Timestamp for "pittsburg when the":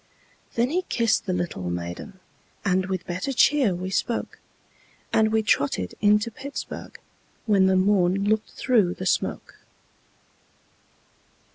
6.31-7.75